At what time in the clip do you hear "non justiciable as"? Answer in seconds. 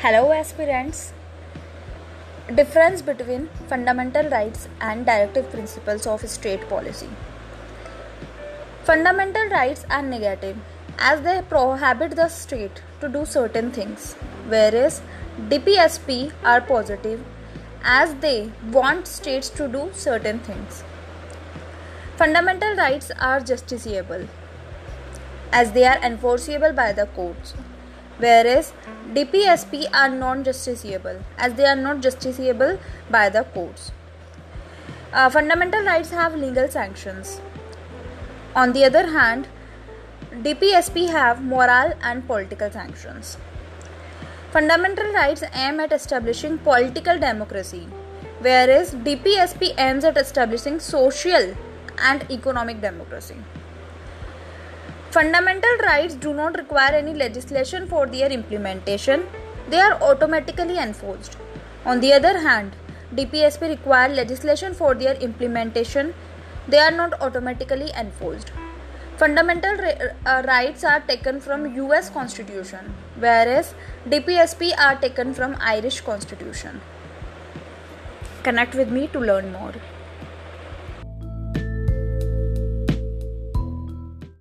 30.08-31.54